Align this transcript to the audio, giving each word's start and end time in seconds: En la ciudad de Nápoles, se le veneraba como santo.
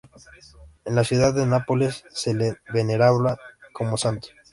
En 0.83 0.95
la 0.95 1.03
ciudad 1.03 1.31
de 1.31 1.45
Nápoles, 1.45 2.05
se 2.09 2.33
le 2.33 2.55
veneraba 2.73 3.37
como 3.71 3.97
santo. 3.97 4.29